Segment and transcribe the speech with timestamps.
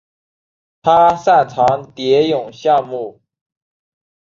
[0.81, 3.21] 他擅长蝶泳项目。